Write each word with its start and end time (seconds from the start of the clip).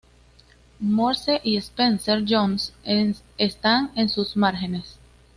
Morse 0.79 1.41
y 1.43 1.57
Spencer 1.57 2.23
Jones 2.27 2.73
están 3.37 3.91
en 3.93 4.09
sus 4.09 4.35
márgenes. 4.35 4.97